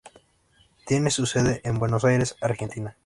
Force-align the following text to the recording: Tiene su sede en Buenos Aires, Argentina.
Tiene 0.87 1.11
su 1.11 1.27
sede 1.27 1.61
en 1.63 1.77
Buenos 1.77 2.03
Aires, 2.05 2.35
Argentina. 2.41 2.97